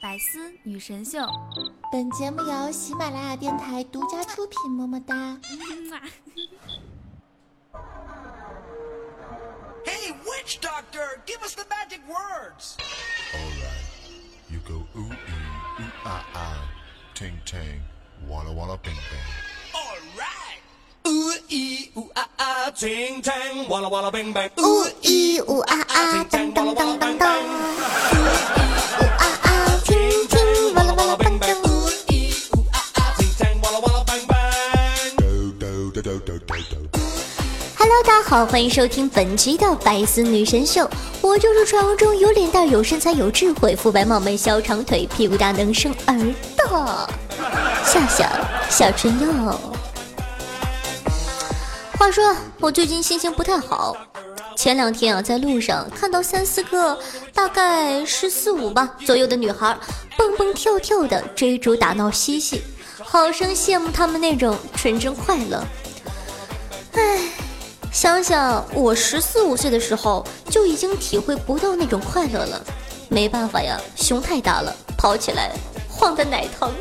[0.00, 1.18] 百思女神秀，
[1.92, 5.36] 本节目由喜马拉雅电台独家出品，么么哒。
[9.84, 12.78] Hey, witch doctor, give us the magic words.
[13.34, 13.84] All right,
[14.48, 16.56] you go ooh ee, ooh ah ah,
[17.14, 17.82] ting ting,
[18.26, 19.20] walla walla bing bang.
[19.74, 20.60] All right.
[21.04, 21.10] 呜
[21.48, 27.18] 咿呜啊啊，ting tang，哇啦哇啦 bang bang，呜咿呜啊啊，当当当当
[38.02, 40.84] 大家好，欢迎收听本期的《百思女神秀》，
[41.20, 46.16] 我就是传说中有脸蛋、有身材、有智慧、肤白貌美、小长腿、屁股大、能生儿
[46.56, 47.08] 的
[47.84, 48.30] 夏夏
[48.70, 49.60] 小春药。
[51.98, 53.94] 话说，我最近心情不太好。
[54.56, 56.98] 前两天啊，在路上看到三四个
[57.34, 59.76] 大概十四五吧左右的女孩，
[60.16, 62.62] 蹦蹦跳跳的追逐打闹嬉戏，
[63.04, 65.62] 好生羡慕她们那种纯真快乐。
[66.92, 67.20] 唉，
[67.92, 72.62] 想想我十四五岁的时候就已经体会不到那种快乐了，
[73.08, 75.50] 没办法呀，胸太大了，跑起来
[75.88, 76.72] 晃的奶疼。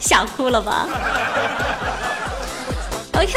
[0.00, 0.88] 吓哭了吧
[3.12, 3.32] ？OK，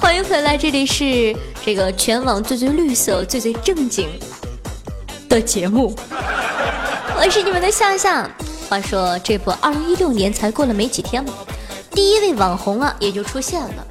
[0.00, 4.08] 欢迎回来，这里是这个全网最最绿色、最最正经
[5.28, 5.94] 的节目，
[7.16, 8.28] 我是你们的夏夏。
[8.72, 11.34] 话说，这不，二零一六年才过了没几天嘛，
[11.90, 13.86] 第一位网红啊也就出现了。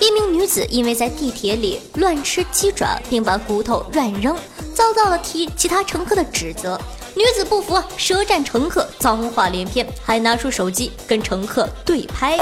[0.00, 4.34] 一名女子因为在地铁里乱吃鸡爪，并把骨头乱扔，
[4.74, 6.80] 遭到了其其他乘客的指责。
[7.14, 12.38] 女子不服，舌战乘客，脏话连篇，还拿出手机跟乘客对拍。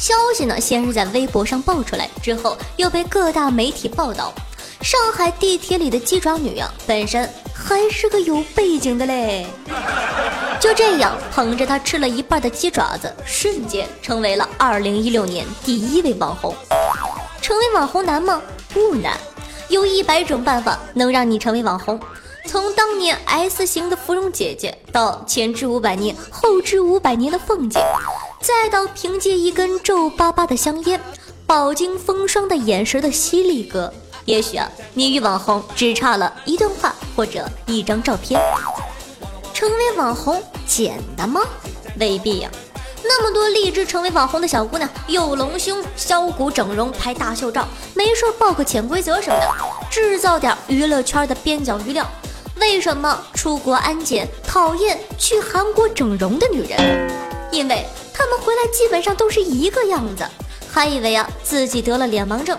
[0.00, 4.32] 消息呢，先是在微博上爆出来，之后又被各大媒体报道。
[4.82, 9.46] 上海地铁里的鸡爪女啊，本身还是个有背景的嘞。
[10.60, 16.52] 就这样，捧着她吃了一半的鸡爪子，瞬间成为了2016年第一位网红。
[17.40, 18.42] 成为网红难吗？
[18.74, 19.16] 不难，
[19.68, 21.98] 有一百种办法能让你成为网红。
[22.46, 27.78] 从当年 S 型的芙蓉姐姐，到前知五百年、后知五百年的凤姐，
[28.40, 31.00] 再到凭借一根皱巴巴的香烟、
[31.46, 33.92] 饱经风霜的眼神的犀利哥。
[34.24, 38.40] 也许啊，你与网红只差了一段话或者一张照片。
[39.52, 41.40] 成为网红简单吗？
[41.98, 42.50] 未必呀、
[43.04, 49.48] 那么多立志成为网红的小姑娘，有隆胸、削骨整容、拍大秀照，没事儿报个潜规则什么的，
[49.90, 52.06] 制造点娱乐圈的边角余料。
[52.56, 57.10] 为什么出国安检讨厌去韩国整容的女人？
[57.50, 57.84] 因为
[58.14, 60.24] 她们回来基本上都是一个样子，
[60.72, 62.56] 还以为啊自己得了脸盲症。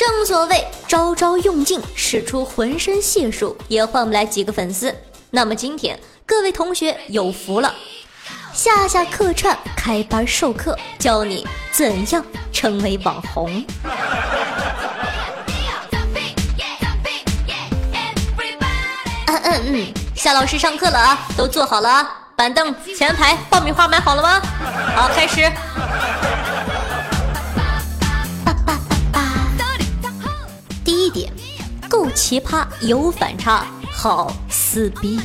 [0.00, 4.96] 正所谓招招用尽，使出浑身解数，也换不来几个粉丝。
[5.28, 7.74] 那么今天各位同学有福了，
[8.54, 13.62] 夏夏客串开班授课，教你怎样成为网红。
[19.26, 24.40] 嗯嗯嗯，夏老师上课了啊，都坐好了啊，板凳前排爆米花买好了吗？
[24.96, 25.42] 好，开始。
[31.10, 31.32] 一点，
[31.88, 35.18] 够奇葩，有反差，好撕逼。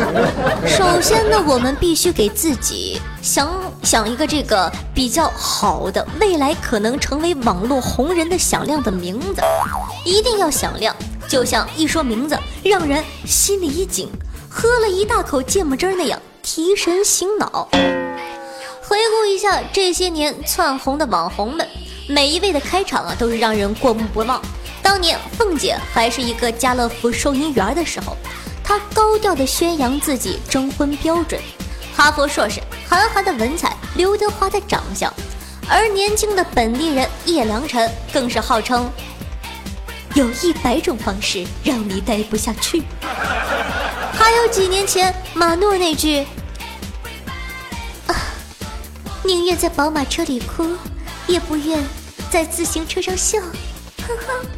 [0.66, 3.50] 首先呢，我们必须给自己想
[3.82, 9.42] 想一个这个比较好的，未来可能成为网络红人的响亮的名字，
[10.04, 10.94] 一定要响亮。
[11.28, 14.08] 就像一说名字，让人心里一紧，
[14.48, 17.68] 喝了一大口芥末汁儿那样提神醒脑。
[17.70, 21.68] 回顾一下这些年窜红的网红们，
[22.08, 24.40] 每一位的开场啊都是让人过目不忘。
[24.88, 28.16] 当年凤姐还是一个家乐福收银员的时候，
[28.64, 31.38] 她高调的宣扬自己征婚标准：
[31.94, 35.12] 哈佛硕士，韩寒的文采，刘德华的长相。
[35.68, 38.90] 而年轻的本地人叶良辰更是号称
[40.16, 42.82] 有一百种方式让你待不下去。
[44.14, 46.26] 还有几年前马诺那句
[48.06, 48.16] 啊，
[49.22, 50.66] 宁愿在宝马车里哭，
[51.26, 51.78] 也不愿
[52.30, 53.38] 在自行车上笑。
[53.38, 54.57] 呵呵。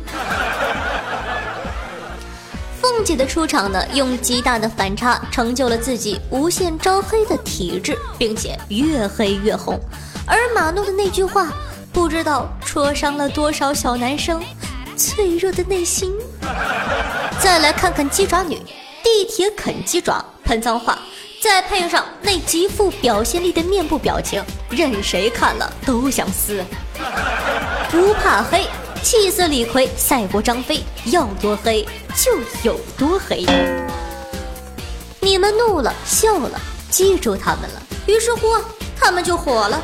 [2.80, 9.78] 凤姐的出场呢，用极大的反差成就了自己无限招黑的体质，并且越黑越红。
[10.26, 11.48] 而马诺的那句话，
[11.92, 14.42] 不知道戳伤了多少小男生
[14.96, 16.12] 脆弱的内心。
[17.40, 18.56] 再来看看鸡爪女，
[19.02, 20.98] 地铁啃鸡爪，喷脏话，
[21.42, 26.62] 再配上那极富表现力的面部表情，任谁看了都想撕。
[27.90, 28.66] 不怕黑，
[29.02, 32.32] 气死李逵，赛过张飞，要多黑就
[32.62, 33.44] 有多黑。
[35.20, 36.60] 你们怒了，笑了，
[36.90, 38.48] 记住他们了，于是乎
[38.98, 39.80] 他们就火了。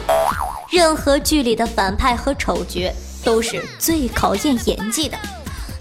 [0.71, 2.93] 任何剧里的反派和丑角
[3.25, 5.17] 都是最考验演技的。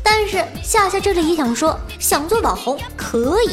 [0.01, 3.51] 但是夏夏这里也想说，想做网红可以，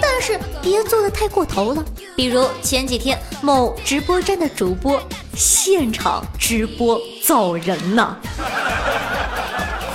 [0.00, 1.84] 但是别做的太过头了。
[2.14, 5.00] 比如前几天某直播站的主播
[5.34, 8.16] 现场直播造人呐。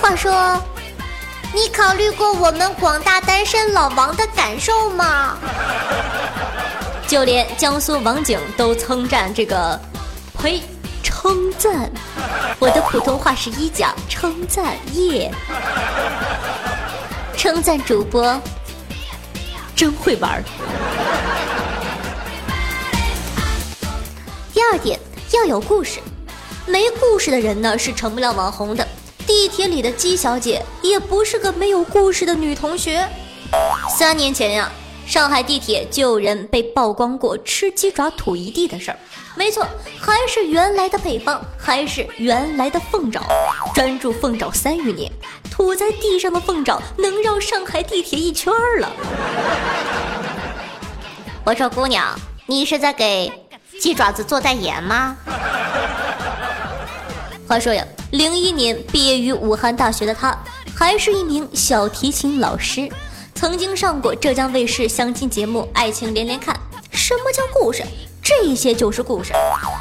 [0.04, 0.62] 话说，
[1.54, 5.38] 你考虑过我们广大单身老王的感受吗？
[7.08, 9.80] 就连江苏网警都称赞这个，
[10.38, 10.62] 呸，
[11.02, 11.90] 称赞。
[12.58, 15.32] 我的普通话是一甲，称赞耶，
[17.34, 18.38] 称赞主播
[19.74, 20.44] 真会玩。
[24.52, 25.00] 第二点
[25.32, 25.98] 要有故事，
[26.66, 28.86] 没故事的人呢是成不了网红的。
[29.44, 33.06] 地铁里的姬小姐也不是个没有故事的女同学。
[33.94, 34.72] 三年前呀，
[35.06, 38.98] 上海地铁就有人被曝光过吃鸡爪吐一地的事儿。
[39.34, 39.68] 没错，
[40.00, 43.20] 还是原来的配方，还是原来的凤爪。
[43.74, 45.12] 专注凤爪三余年，
[45.50, 48.50] 吐在地上的凤爪能绕上海地铁一圈
[48.80, 48.90] 了。
[51.44, 53.30] 我说姑娘，你是在给
[53.78, 55.18] 鸡爪子做代言吗？
[57.46, 60.36] 话说呀，零一年毕业于武汉大学的他，
[60.74, 62.88] 还是一名小提琴老师，
[63.34, 66.54] 曾经上过浙江卫视相亲节目《爱情连连看》。
[66.90, 67.84] 什么叫故事？
[68.22, 69.34] 这些就是故事，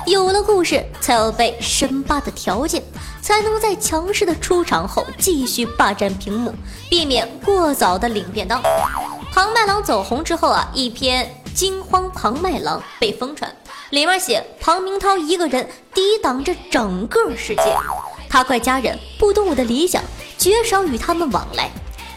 [0.05, 2.83] 有了故事，才有被深扒的条件，
[3.21, 6.53] 才能在强势的出场后继续霸占屏幕，
[6.89, 8.61] 避免过早的领便当。
[9.31, 11.25] 庞麦郎走红之后啊，一篇
[11.57, 13.49] 《惊慌庞麦郎》被疯传，
[13.89, 17.77] 里面写庞明涛一个人抵挡着整个世界，
[18.29, 20.01] 他怪家人不懂我的理想，
[20.37, 21.69] 绝少与他们往来。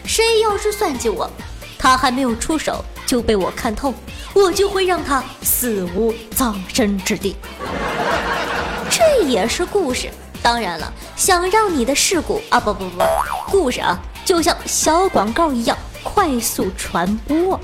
[0.05, 1.29] 谁要是算计我，
[1.77, 3.93] 他还没有出手就被我看透。
[4.33, 7.35] 我就会让他死无葬身之地。
[8.89, 10.09] 这也是故事。
[10.41, 13.03] 当然了，想让你的事故啊不不不，
[13.51, 17.59] 故事啊，就像小广告一样快速传播。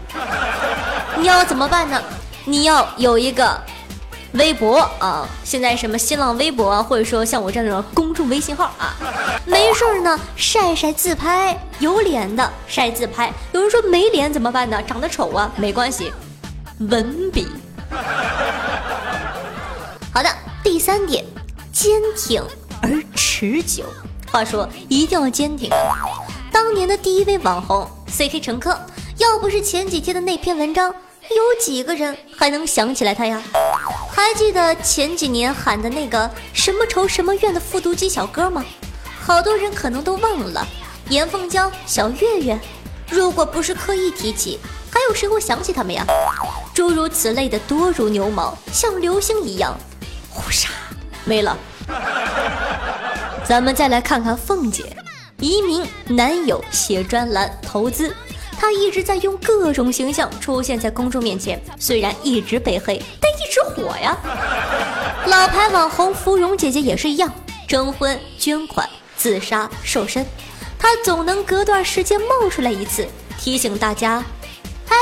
[1.18, 2.02] 你要怎么办呢？
[2.46, 3.58] 你要有一个
[4.34, 8.96] 微博啊，现在什么新浪微博啊，或者说像我这样的公众微信号啊，
[9.46, 13.32] 没事儿呢晒晒自拍，有脸的晒自拍。
[13.52, 14.82] 有人说没脸怎么办呢？
[14.84, 16.12] 长得丑啊，没关系。
[16.80, 17.48] 文笔，
[20.12, 20.30] 好的，
[20.64, 21.24] 第三点，
[21.72, 22.44] 坚挺
[22.82, 23.86] 而持久。
[24.32, 25.70] 话说，一定要坚挺。
[26.52, 28.40] 当年的第一位网红 C.K.
[28.40, 28.76] 陈客，
[29.20, 30.94] 要不是前几天的那篇文章，
[31.30, 33.42] 有几个人还能想起来他呀？
[34.12, 38.64] 还记得前几年喊的那个什么仇什么怨的复读机小哥吗？
[39.20, 40.68] 好多人可能都忘了，
[41.10, 42.60] 严凤娇、小岳岳。
[43.10, 44.60] 如果不是刻意提起。
[44.94, 46.06] 还有谁会想起他们呀？
[46.72, 49.76] 诸如此类的多如牛毛，像流星一样，
[50.30, 50.70] 呼杀
[51.26, 51.58] 没了。
[53.44, 54.96] 咱们再来看看凤姐，
[55.40, 58.16] 移民男友写专栏投资，
[58.60, 64.18] 他一直在用各种形象出现在公众面前，虽然一直被黑，但一直火呀。
[65.28, 67.34] 老牌网红芙蓉姐姐也是一样，
[67.68, 70.24] 征婚、捐款、自杀、瘦身，
[70.78, 73.06] 她总能隔段时间冒出来一次，
[73.38, 74.24] 提醒大家。
[74.90, 74.96] 哎，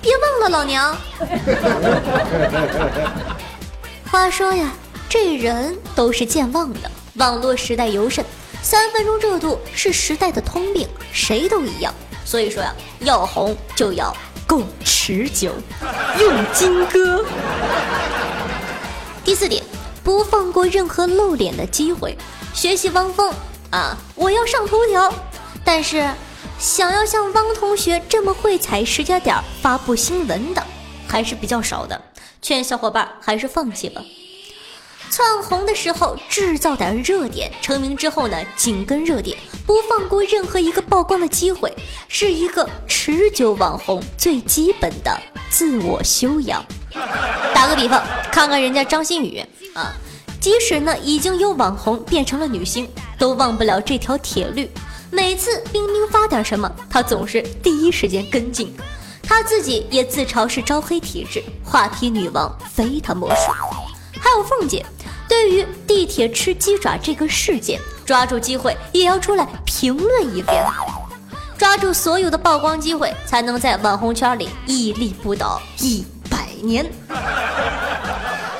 [0.00, 0.96] 别忘了老娘。
[4.10, 4.72] 话说呀，
[5.08, 6.90] 这人都是健忘的。
[7.14, 8.24] 网络时代尤甚，
[8.62, 11.94] 三分钟热度是时代的通病，谁都一样。
[12.24, 14.14] 所以说呀，要红就要
[14.46, 15.52] 够持久，
[16.18, 17.24] 用金歌。
[19.24, 19.62] 第四点，
[20.02, 22.16] 不放过任何露脸的机会。
[22.52, 23.32] 学习汪峰
[23.70, 25.12] 啊，我要上头条，
[25.64, 26.08] 但是。
[26.58, 30.64] 想要像汪同学这么会踩时间点发布新闻的，
[31.08, 32.00] 还是比较少的。
[32.40, 34.00] 劝小伙伴还是放弃吧。
[35.12, 41.70] 窜红的时候制造点热点，成名之后呢紧跟热点，不放过任何一个曝光的机会，
[42.08, 45.14] 是一个持久网红最基本的
[45.50, 46.64] 自我修养。
[47.54, 48.02] 打个比方，
[48.32, 49.38] 看看人家张馨予
[49.74, 49.92] 啊，
[50.40, 52.88] 即使呢已经由网红变成了女星，
[53.18, 54.66] 都忘不了这条铁律。
[55.10, 58.74] 每次冰冰发点什么，她总是第一时间跟进。
[59.22, 63.52] 她自己也自嘲是招黑体质，话题女王非她莫属。
[64.22, 64.86] 还有凤姐，
[65.28, 70.54] 对于地铁吃鸡爪这个事件，抓住机会也要出来评论一番，
[71.58, 76.88] 抓住所有的曝光机会，才能在网红圈里屹立不倒一百年。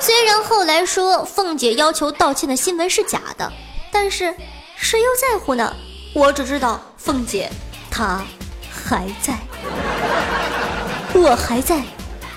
[0.01, 3.51] 虽然后来说凤姐要求道歉的新闻是假的，
[3.91, 4.35] 但是。
[4.75, 5.73] 谁又在乎呢？
[6.13, 7.49] 我只知道凤姐
[7.89, 8.21] 她
[8.69, 9.37] 还在，
[11.13, 11.81] 我还在，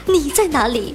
[0.04, 0.94] 你在哪里？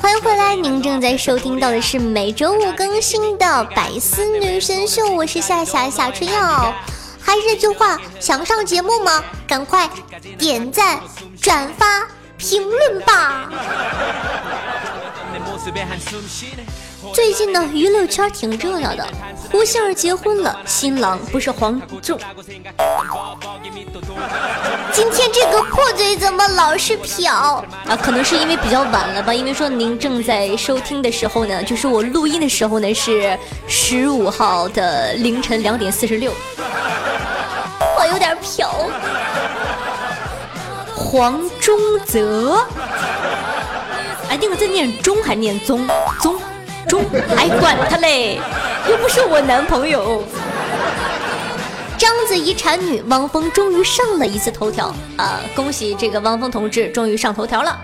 [0.00, 6.72] 欢迎回来，您正在收听到的是每周五更新的《百思女神秀》，我是夏夏夏春瑶。
[7.20, 9.24] 还是那句话，想上节目吗？
[9.48, 9.90] 赶快
[10.38, 11.00] 点赞、
[11.42, 13.50] 转发、评论吧！
[17.12, 19.06] 最近呢，娱乐圈挺热闹的。
[19.50, 22.18] 胡杏儿结婚了，新郎不是黄仲。
[24.92, 27.96] 今天这个破嘴怎么老是瓢啊？
[27.96, 29.32] 可能是因为比较晚了吧？
[29.32, 33.36] 因为说您正在收听的时候呢，就是我录音的时候呢是
[33.66, 36.32] 十五号的凌晨两点四十六，
[37.98, 38.70] 我有点瓢。
[40.94, 42.58] 黄宗泽，
[44.28, 45.86] 哎，那个字念中还念宗？
[46.88, 47.04] 中
[47.36, 48.40] 还管他嘞，
[48.88, 50.24] 又不是我男朋友。
[51.98, 55.40] 章子怡产女，汪峰终于上了一次头条啊！
[55.54, 57.78] 恭喜这个汪峰同志终于上头条了。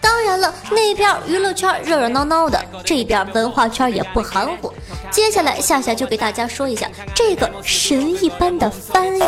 [0.00, 4.72] 当然了，那边娱乐圈热热闹闹的，这边文化圈也不含糊。
[5.10, 9.22] 接下来夏夏就给大家说一下这个神一般的翻译，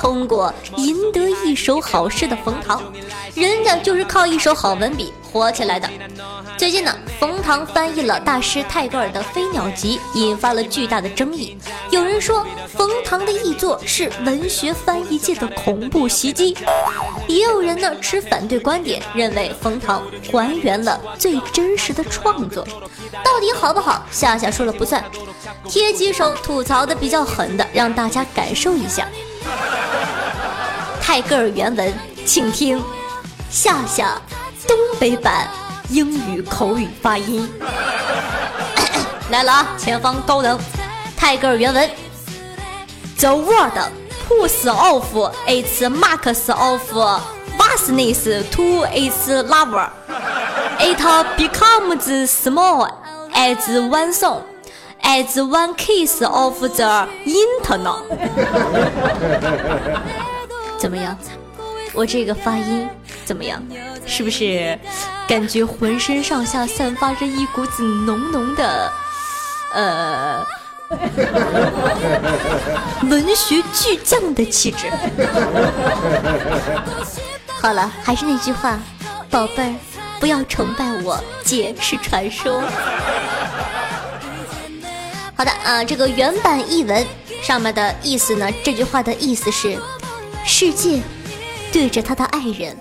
[0.00, 2.82] 通过赢得一手好诗的冯唐，
[3.34, 5.86] 人家就是靠一手好文笔火起来的。
[6.56, 11.54] 最近呢，冯唐翻译了大师泰戈尔的《飞鸟集》，引发了巨大的争议。
[11.90, 16.56] 有人说冯唐的译作是文学翻译界的恐怖袭击，
[17.28, 20.02] 也有人呢持反对观点，认为冯唐
[20.32, 22.66] 还原了最真实的创作。
[23.22, 24.06] 到底好不好？
[24.10, 25.04] 夏夏说了不算。
[25.68, 29.06] 贴几首吐槽的比较狠的，让大家感受一下。
[31.12, 31.92] 泰戈尔原文，
[32.24, 32.80] 请听
[33.50, 34.16] 夏夏
[34.68, 35.48] 东北版。
[35.88, 37.52] 英语口语发音
[39.28, 39.66] 来了啊！
[39.76, 40.56] 前方高能，
[41.16, 41.90] 泰戈尔原文
[43.18, 43.72] ：The world
[44.28, 46.80] puts off its marks of
[47.58, 49.90] vastness to its lover.
[50.78, 51.02] It
[51.36, 52.88] becomes small
[53.34, 54.42] as one song,
[55.02, 57.96] as one kiss of the internet.
[60.80, 61.16] 怎么样？
[61.92, 62.88] 我这个发音
[63.24, 63.62] 怎么样？
[64.06, 64.78] 是不是
[65.28, 68.92] 感觉浑身上下散发着一股子浓浓的，
[69.74, 70.44] 呃，
[73.08, 74.90] 文学巨匠的气质？
[77.60, 78.80] 好了，还是那句话，
[79.30, 79.74] 宝贝儿，
[80.18, 82.60] 不要崇拜我，姐是传说。
[85.36, 87.06] 好的啊，这个原版译文
[87.42, 88.50] 上面的意思呢？
[88.64, 89.78] 这句话的意思是：
[90.44, 91.00] 世界。
[91.72, 92.76] 对着他的爱人，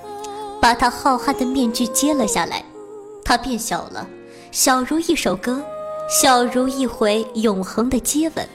[0.60, 2.66] 把他浩瀚的面具揭了下来，
[3.24, 4.08] 他变小了，
[4.52, 5.64] 小如一首歌，
[6.10, 8.50] 小如一回永恒的接吻。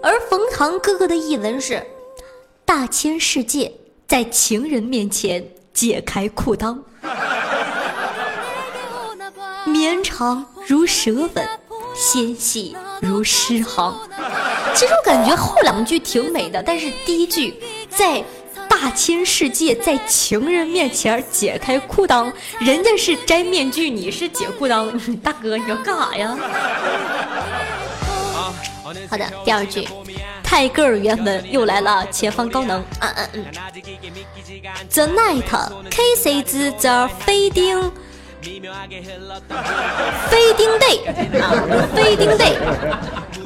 [0.00, 1.84] 而冯唐哥哥的译文是：
[2.64, 3.72] 大千世界
[4.06, 6.78] 在情人面前解开裤裆，
[9.66, 11.48] 绵长如舌吻，
[11.96, 13.98] 纤细如诗行。
[14.76, 17.60] 其实我感觉后两句挺美的，但是第一句
[17.90, 18.24] 在。
[18.68, 26.38] 大千世界在情人面前解开裤裆，人家是摘面具，你是解裤裆，大哥你要干啥呀？
[29.10, 29.86] 好的，第二句，
[30.42, 32.80] 泰戈尔原文又来了，前方高能。
[33.00, 33.44] 嗯嗯嗯。
[34.88, 35.42] The night
[35.90, 37.90] kisses the fading
[40.30, 40.96] fading day
[41.42, 41.52] 啊
[41.94, 42.54] ，fading day。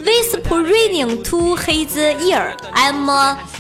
[0.05, 3.07] Whispering to his ear, I'm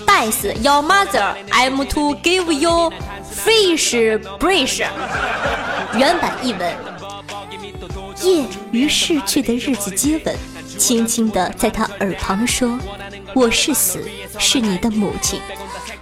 [0.06, 1.34] death, your mother.
[1.50, 2.92] I'm to give you
[3.32, 3.94] fish
[4.38, 4.82] brush.
[5.96, 6.76] 原版译文：
[8.22, 10.36] 夜与逝去的日子接吻，
[10.76, 12.78] 轻轻地在他耳旁说
[13.34, 14.06] ：“我是死，
[14.38, 15.40] 是你的母亲，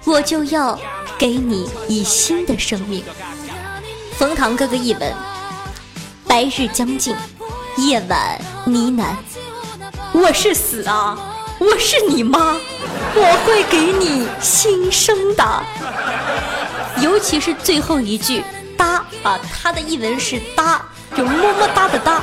[0.05, 0.77] 我就要
[1.17, 3.05] 给你以新的生命。”
[4.19, 5.15] 冯唐哥哥译文：
[6.27, 7.15] 白日将近，
[7.77, 9.15] 夜晚呢喃。
[10.13, 11.17] 我是死啊！
[11.59, 12.57] 我是你妈，
[13.15, 15.63] 我会给你新生的。
[17.01, 18.45] 尤其是最后一句
[18.77, 20.85] “哒”啊，它的译文是“哒”，
[21.17, 22.23] 就么么哒的哒。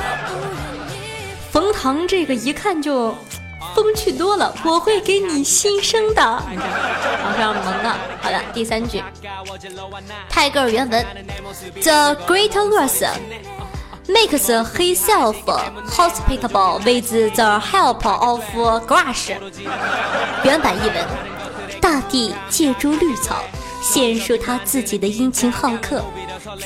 [1.50, 3.12] 冯唐这个一看就
[3.74, 7.98] 风趣多了，我会给你新生的，好像萌啊。
[8.22, 9.02] 好的，第三句，
[10.28, 11.04] 泰戈尔原文
[11.82, 13.04] ：The great loss
[14.12, 15.36] makes himself
[15.86, 18.42] hospitable with the help of
[18.86, 19.30] grass。
[20.44, 21.06] 原版译文：
[21.80, 23.42] 大地借助绿草
[23.80, 26.04] 显示他自己的殷勤好客。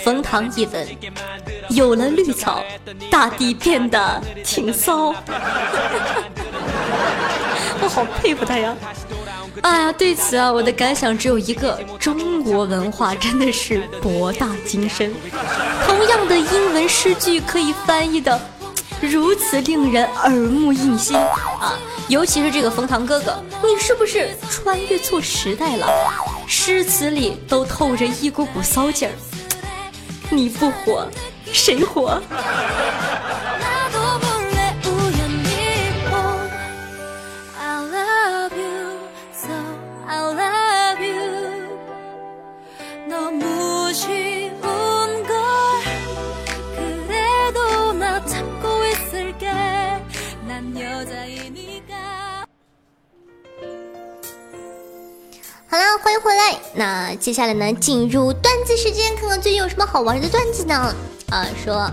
[0.03, 0.89] 冯唐译文：
[1.71, 2.63] 有了绿草，
[3.11, 5.15] 大地变得挺骚。
[7.83, 8.75] 我好佩服他呀！
[9.63, 15.15] 哎呀，对此啊，我的感想只有一个：中国文化真的是博大精深。
[15.87, 18.41] 同样的英文诗句可以翻译的
[19.01, 21.79] 如此令人耳目一新啊！
[22.09, 25.87] 尤其是这个冯唐哥哥，你是不是穿越错时代了？
[26.47, 29.13] 诗词里都透着一股股骚劲儿。
[30.31, 31.07] 你不火，
[31.53, 32.21] 谁火？
[56.05, 56.61] 欢迎回来。
[56.75, 60.95] 那接下来呢，进入段子时间，看看最近有什么好玩的段子呢？
[61.31, 61.91] 啊，说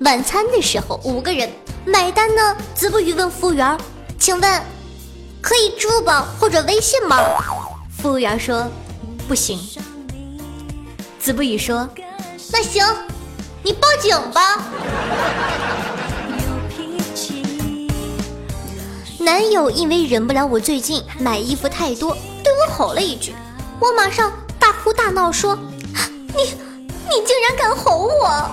[0.00, 1.50] 晚餐的时候五个人
[1.84, 3.76] 买单呢，子不语问服务员
[4.18, 4.62] ：“请问
[5.42, 7.18] 可以支付宝或者微信吗？”
[8.00, 8.66] 服务员说
[9.28, 9.60] ：“不行。”
[11.20, 11.86] 子不语说
[12.50, 12.82] ：“那行，
[13.62, 14.64] 你报警吧。”
[19.18, 22.16] 男友因为忍不了我最近买衣服太多，
[22.60, 23.34] 我吼了一句，
[23.78, 25.56] 我马上大哭大闹说
[26.36, 26.42] ：“你
[27.08, 28.50] 你竟然敢吼我！”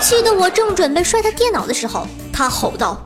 [0.00, 2.96] 气得我正准备摔他电脑的时候，他吼道：“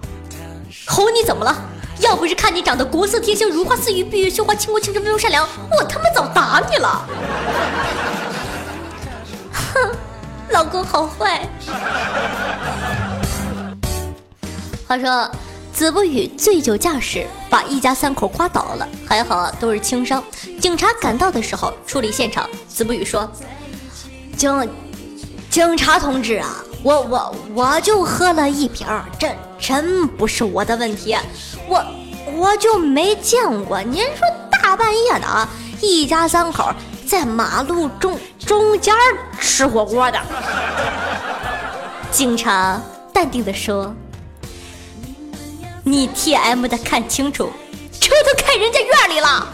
[0.86, 1.56] 吼你怎么了？
[1.98, 7.04] 要不是看你长得国色天香、如花似玉、闭月羞花、倾国倾城、温柔善良，我他妈早打你了！”
[9.52, 9.90] 哼，
[10.50, 11.48] 老公好坏。
[14.86, 15.28] 话说。
[15.74, 20.22] 子不语醉酒驾驶，把一家三口刮倒了，还好啊，都是轻伤。
[20.60, 22.48] 警察赶到的时候，处理现场。
[22.68, 23.28] 子不语说
[24.38, 24.70] ：“警，
[25.50, 28.86] 警察同志啊，我我我就喝了一瓶，
[29.18, 31.16] 这真不是我的问题，
[31.66, 31.84] 我
[32.36, 34.20] 我就没见过您说
[34.62, 35.48] 大半夜的啊，
[35.80, 36.72] 一家三口
[37.04, 38.94] 在马路中中间
[39.40, 40.20] 吃火锅的。
[42.12, 42.80] ”警察
[43.12, 43.92] 淡定的说。
[45.86, 47.52] 你 T M 的看清楚，
[48.00, 49.46] 车都开人家院里了。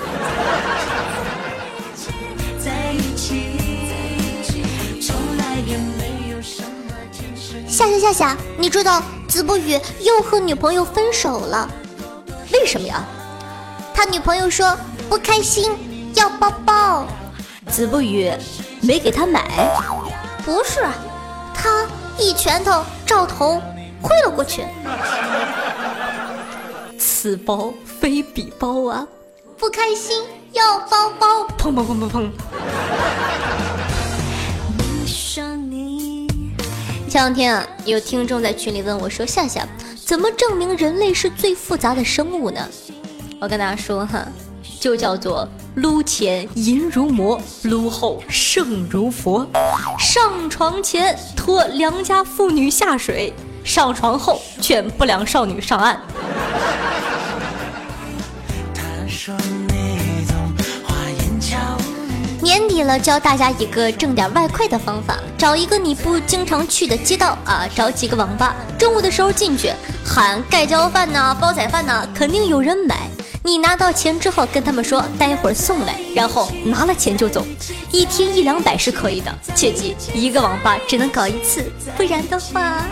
[7.66, 11.68] 夏夏夏夏，你知道子不语又和女朋友分手了，
[12.52, 13.04] 为什么呀？
[13.92, 14.76] 他女朋友说
[15.08, 15.72] 不开心，
[16.14, 17.08] 要包包。
[17.68, 18.32] 子不语
[18.80, 19.48] 没给他买，
[20.44, 20.80] 不是，
[21.52, 23.60] 他一拳头照头
[24.00, 24.64] 挥了过去。
[27.22, 29.06] 此包非彼包啊！
[29.58, 32.30] 不开心要包包，砰砰砰砰砰！
[37.10, 39.68] 前两天啊，有听众在群里问我说：“夏夏，
[40.02, 42.66] 怎么证明人类是最复杂的生物呢？”
[43.38, 44.26] 我跟大家说哈，
[44.80, 49.46] 就叫做撸前淫如魔，撸后圣如佛。
[49.98, 53.30] 上床前拖良家妇女下水，
[53.62, 56.00] 上床后劝不良少女上岸。
[62.42, 69.70] 年底了，教大家一个挣点外快的方法：找一个你不经常去的街道啊，找几个网吧，中午的时候进去
[70.04, 73.10] 喊盖浇饭呐、煲仔饭呐，肯定有人买。
[73.42, 77.46] 你拿到钱之后跟他们说待会儿送来，然后拿了钱就走，
[77.92, 79.30] 一天一两百是可以的。
[79.54, 82.86] 切记，一个网吧只能搞一次，不然的话。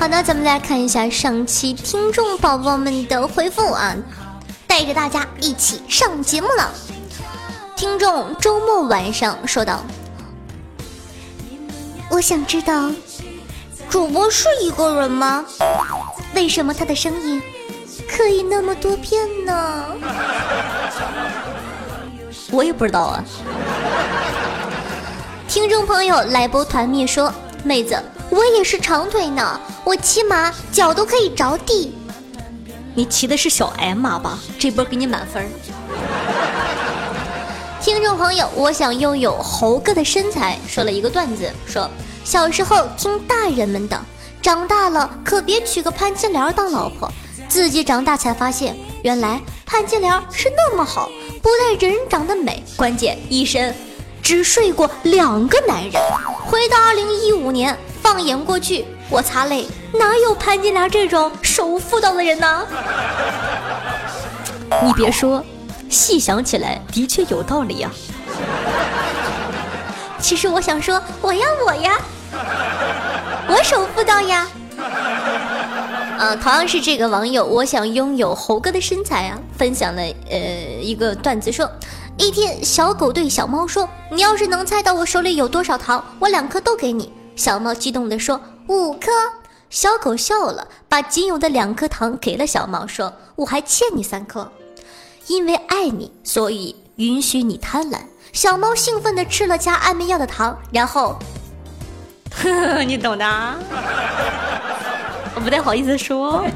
[0.00, 3.94] 好的，咱们来看一下上期听众宝宝们的回复啊，
[4.66, 6.70] 带着大家一起上节目了。
[7.76, 9.84] 听众周末晚上说道
[12.08, 12.90] ：“我想知道，
[13.90, 15.44] 主播是一个人吗？
[16.34, 17.42] 为什么他的声音
[18.08, 19.84] 可以那么多变呢？”
[22.50, 23.22] 我也不知道啊。
[25.46, 27.30] 听众朋友来波团灭说
[27.62, 31.92] ：“妹子。”我也是长腿呢，我骑马脚都可以着地。
[32.94, 34.38] 你骑的是小 M 马吧？
[34.58, 35.50] 这波给你满分。
[37.80, 41.90] 听众朋友，我想拥有猴哥的身材，说了一个段子，说
[42.22, 44.00] 小时候听大人们的，
[44.40, 47.10] 长大了可别娶个潘金莲当老婆。
[47.48, 51.10] 自己长大才发现，原来潘金莲是那么好，
[51.42, 53.74] 不但人长得美，关键一生
[54.22, 55.92] 只睡过两个男人。
[56.44, 62.66] 回到二零一五年，放眼过去，我擦泪，哪有潘金莲这种手无缚道的人呢？
[64.84, 65.44] 你别说。
[65.88, 67.90] 细想起来，的确有道理呀。
[70.20, 71.98] 其实我想说，我呀我呀，
[73.48, 74.46] 我守妇道呀。
[76.16, 80.38] 呃，同样是这个网友，我想拥有猴哥的身材啊，分享了呃
[80.80, 81.68] 一个段子说，
[82.16, 89.10] 一天小狗对小猫说：“你要是能猜到我手里有多少糖，我两颗都给你。”小猫激动地说：“五颗。”
[89.70, 94.52] 小狗笑了，把仅有的两颗糖给了小猫，说：“我还欠你三颗。”
[95.26, 98.00] 因为爱你，所以允许你贪婪。
[98.34, 101.18] 小猫兴奋地吃了加安眠药的糖，然后，
[102.30, 103.24] 呵呵，你懂的。
[105.34, 106.44] 我不太好意思说。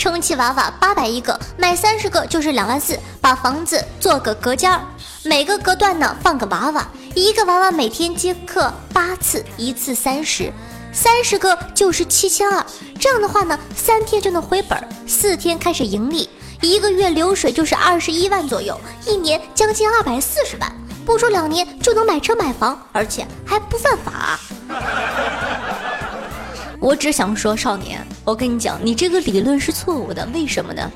[0.00, 2.98] 充气娃娃八百一个，买三十个就是两万四。
[3.20, 4.80] 把房子做个隔间儿，
[5.24, 10.50] 每个隔断呢放个娃娃，一个娃娃每天接客八次，一次三十。
[10.90, 12.64] 三十个就是七千二，
[12.98, 16.30] 这样的话呢，三天就能回本，四天开始盈利，
[16.62, 20.72] 一个月流水就是二十一万左右，一年将近二百四十万，
[21.04, 24.40] 不出两年就能买车买房，而且还不犯法。
[26.80, 30.90] 我只想说，少年，我跟你讲，你这个理论是错误的，为什么呢？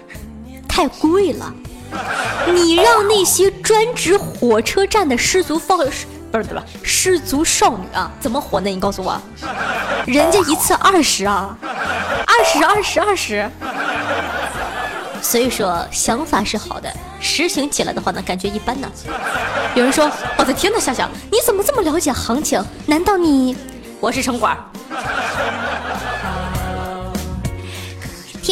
[0.67, 1.53] 太贵了，
[2.55, 5.79] 你让那些专职火车站的失足放。
[5.79, 6.65] 不是对吧？
[6.83, 8.69] 失足少女啊，怎么火呢？
[8.69, 9.21] 你告诉我，
[10.07, 13.49] 人家一次二十啊，二十二十二十。
[15.23, 18.91] 所以说想法是好的，实行起来的话呢，感觉一般呢。
[19.75, 22.65] 有人说，我的天呐，夏夏，你怎么这么了解行情？
[22.87, 23.55] 难道你
[24.01, 24.59] 我是城管？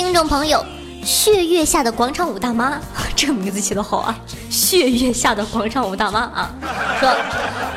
[0.02, 0.64] 听众朋友。
[1.04, 2.76] 血月下的广场舞大妈，
[3.14, 4.18] 这个名字起的好啊！
[4.50, 6.50] 血月下的广场舞大妈啊，
[6.98, 7.08] 说：“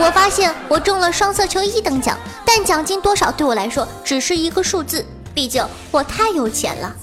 [0.04, 6.96] 我发现我中了双色球一等奖，但奖金多少对我来说只是一个数字，毕竟我太有钱了。”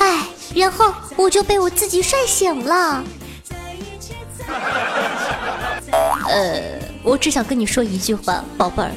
[0.00, 3.04] 哎，然后我就被我自己帅醒了。
[6.26, 6.62] 呃，
[7.04, 8.90] 我只想跟你说一句话，宝贝儿，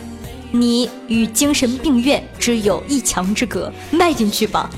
[0.50, 4.69] 你与精神病院只有一墙之隔，迈进去吧。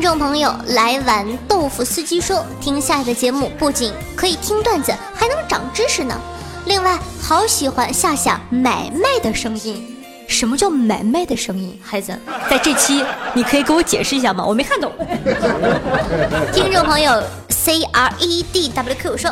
[0.00, 6.18] 听众朋友，来玩豆腐司机说，听下一个节目不仅可以听段子，还能长知识呢。
[6.64, 9.94] 另外，好喜欢夏夏买卖的声音。
[10.26, 11.78] 什么叫买卖的声音？
[11.84, 14.42] 孩子，在这期你可以给我解释一下吗？
[14.42, 14.90] 我没看懂。
[16.50, 19.30] 听众朋友 C R E D W Q 说，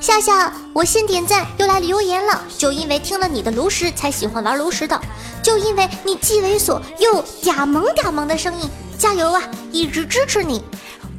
[0.00, 5.00] 夏夏，我先点赞又来留言了，就因为听了你的炉石才喜欢玩炉石的，
[5.44, 8.68] 就因为你既猥琐又嗲萌嗲萌的声音。
[9.02, 9.42] 加油啊！
[9.72, 10.62] 一直支持你，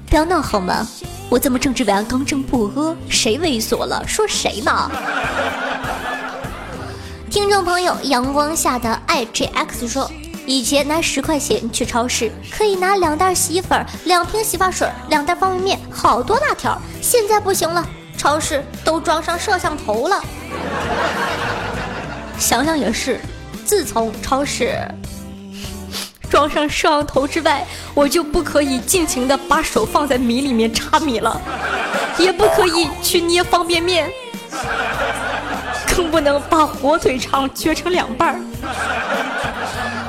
[0.09, 0.87] 不要闹好吗？
[1.27, 4.01] 我这么正直、伟岸、刚正不阿，谁猥琐了？
[4.07, 4.89] 说谁呢？
[7.29, 10.09] 听众朋友，阳光下的 IJX 说，
[10.45, 17.85] 以前拿十块钱去超市可以拿两袋洗衣粉、两瓶洗发水、两袋方便面、好多辣条，现在不行了，
[18.17, 20.23] 超市都装上摄像头了。
[22.39, 23.19] 想想也是，
[23.65, 24.79] 自从超市。
[26.33, 31.39] 装上摄像头之外，我就不可以尽情的把手放在米里面插米了，
[32.17, 34.09] 也不可以去捏方便面，
[35.95, 38.39] 更不能把火腿肠撅成两半儿，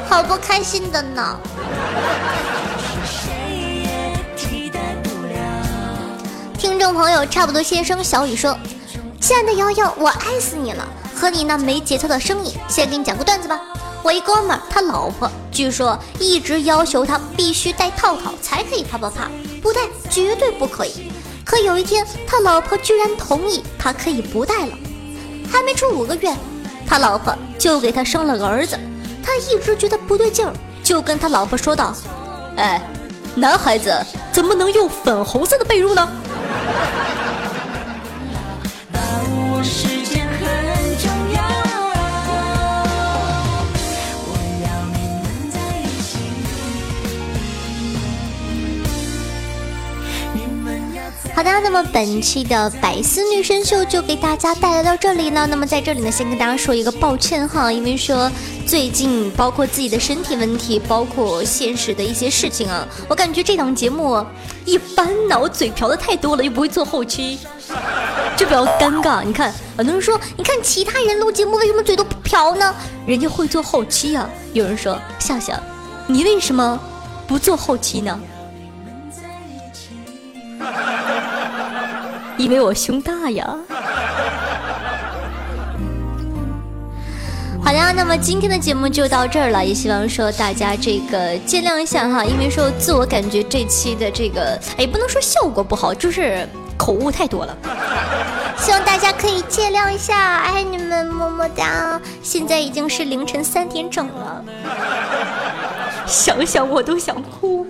[0.09, 1.39] 好不开心的呢。
[6.57, 8.59] 听众朋友，差不多先生小雨说
[9.21, 13.61] ：“亲爱的瑶瑶，我爱死你了，和你那没节操的声音，先给你讲个段子吧。”
[14.05, 19.31] 我一哥们儿，他老婆据说一直要求他必须戴套套才可以啪啪啪，
[19.63, 21.11] 不戴绝对不可以。
[21.43, 24.77] 可有一天，他老婆居然同意他可以不戴了。
[25.51, 26.31] 还没出五个月，
[26.87, 28.79] 他老婆就给他生了个儿子。
[29.23, 31.95] 他一直觉得不对劲儿，就跟他老婆说道
[32.57, 32.83] ：“哎，
[33.35, 33.91] 男孩子
[34.31, 36.07] 怎么能用粉红色的被褥呢？”
[51.45, 55.47] 的，那么本期的百思女神秀就给大家带来到这里呢。
[55.49, 58.31] 那么在这里呢，先跟大家说一个抱歉哈，因为说
[58.67, 64.25] 最近包括自己的身体问题，包括现实的一些事情啊，我感觉这档节目
[64.65, 67.39] 一般呢，我嘴瓢的太多了，又不会做后期，
[68.37, 69.23] 就比较尴尬。
[69.23, 72.75] 你看，很多人说，你看其他人录节目为什么嘴都不瓢呢？
[73.07, 74.29] 人家会做后期啊。
[74.55, 75.53] 有人说，笑笑，
[76.07, 76.81] 你为什么
[77.27, 78.19] 不做后期呢？
[82.37, 83.57] 因为我胸大呀。
[87.63, 97.57] 好的，那么今天的节目就到这儿了，也希望说大家这个见谅一下哈，因为说自我感觉这期的这个，哎，不能说效果不好，就是口误太多了，
[98.59, 101.99] 希望大家可以见谅一下，爱你们，么么哒。
[102.23, 104.45] 现在已经是凌晨三点整了，
[106.07, 107.67] 想想我都想哭。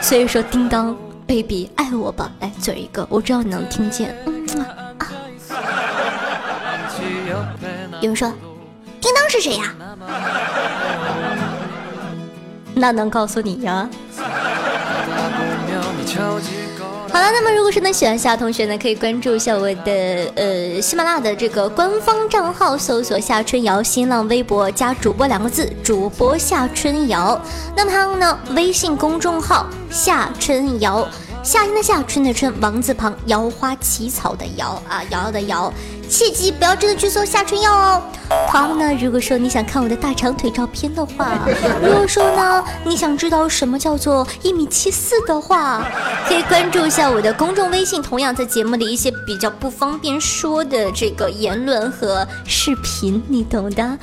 [0.00, 4.16] 所以说，叮当，baby，爱我吧，来嘴一个，我知道你能听见。
[8.00, 8.32] 有人说。
[8.98, 9.74] 叮当是谁呀？
[12.74, 13.88] 那能告诉你呀？
[17.16, 27.40] 好了，那么如果是呢喜欢夏同学呢，可以关注一下我的呃喜马拉雅的这个官方账号，搜索夏春瑶，新浪微博加主播两个字，主播夏春瑶。
[27.74, 31.08] 那么还有呢，微信公众号夏春瑶，
[31.42, 35.72] 夏天的夏，春的春，王字旁，瑶花起草的瑶啊，瑶瑶的瑶。
[36.08, 38.02] 切记不要真的去搜夏春药哦。
[38.48, 41.38] 好呢，如果说你想看我的大长腿照片的话，
[41.82, 45.86] 如果说呢你想知道什么叫做一米七四的话，
[46.26, 48.02] 可以关注一下我的公众微信。
[48.02, 53.98] 同样在节目里一些比较不方便说的这个言论和视频，你懂的，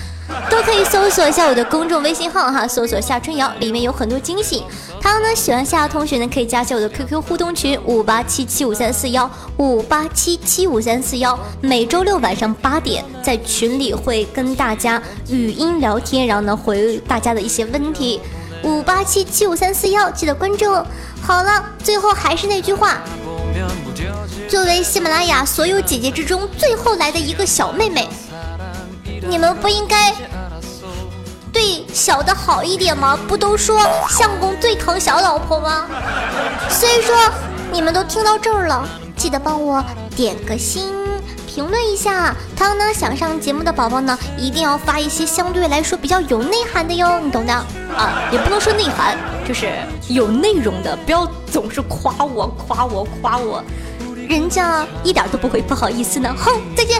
[0.49, 4.63] 都可以搜索一下我的公众微信号哈，搜索夏春瑶，里面有很多惊喜。
[5.01, 11.37] 还有呢，喜欢夏同学呢，可以加一下我的 QQ 互动群五八七七五三四幺五八七七五三四幺。
[11.61, 18.19] 每周六晚上八点，在群里会跟大家语音聊天，然后呢回大家的一些问题。
[18.63, 20.73] 五八七七五三四幺，记得关注。
[21.21, 22.97] 好了，最后还是那句话，
[24.49, 28.09] 作为喜马拉雅所有姐姐之中最后来的一个小妹妹，
[29.29, 30.15] 你们不应该。
[31.51, 33.15] 对小的好一点吗？
[33.27, 33.79] 不都说
[34.09, 35.85] 相公最疼小老婆吗？
[36.71, 37.15] 所以说
[37.71, 38.83] 你们都听到这儿了，
[39.15, 40.91] 记得帮我点个心，
[41.53, 42.35] 评论一下。
[42.55, 49.15] 他呢想上节目的宝宝呢，一定要发一些相对来说比较有内涵的哟，你懂的啊，也不能说内涵，
[49.47, 49.69] 就是
[50.07, 53.63] 有内容的，不要总是夸我夸我夸我，
[54.27, 56.33] 人家一点都不会不好意思呢。
[56.35, 56.99] 哼，再见。